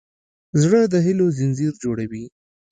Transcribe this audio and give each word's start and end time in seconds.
زړه 0.61 0.79
د 0.93 0.95
هيلو 1.05 1.27
ځنځیر 1.37 1.73
جوړوي. 1.83 2.25